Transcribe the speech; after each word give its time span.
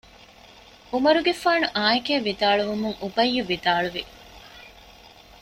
ޢުމަރުގެފާނު 0.93 1.65
އާނއެކޭ 1.75 2.13
ވިދާޅުވުމުން 2.27 2.97
އުބައްޔު 3.01 3.41
ވިދާޅުވި 3.51 4.03